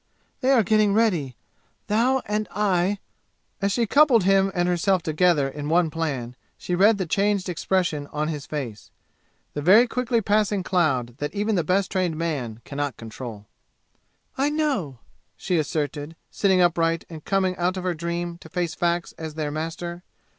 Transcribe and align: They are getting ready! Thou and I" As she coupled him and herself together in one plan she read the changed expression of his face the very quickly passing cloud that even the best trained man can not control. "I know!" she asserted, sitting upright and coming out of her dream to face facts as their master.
They 0.39 0.49
are 0.49 0.63
getting 0.63 0.95
ready! 0.95 1.35
Thou 1.85 2.23
and 2.25 2.47
I" 2.49 2.97
As 3.61 3.71
she 3.71 3.85
coupled 3.85 4.23
him 4.23 4.51
and 4.55 4.67
herself 4.67 5.03
together 5.03 5.47
in 5.47 5.69
one 5.69 5.91
plan 5.91 6.35
she 6.57 6.73
read 6.73 6.97
the 6.97 7.05
changed 7.05 7.47
expression 7.47 8.07
of 8.07 8.27
his 8.27 8.47
face 8.47 8.89
the 9.53 9.61
very 9.61 9.85
quickly 9.87 10.19
passing 10.19 10.63
cloud 10.63 11.17
that 11.17 11.35
even 11.35 11.53
the 11.53 11.63
best 11.63 11.91
trained 11.91 12.17
man 12.17 12.61
can 12.65 12.77
not 12.77 12.97
control. 12.97 13.45
"I 14.39 14.49
know!" 14.49 14.97
she 15.37 15.59
asserted, 15.59 16.15
sitting 16.31 16.61
upright 16.61 17.05
and 17.07 17.23
coming 17.23 17.55
out 17.57 17.77
of 17.77 17.83
her 17.83 17.93
dream 17.93 18.39
to 18.39 18.49
face 18.49 18.73
facts 18.73 19.13
as 19.19 19.35
their 19.35 19.51
master. 19.51 20.01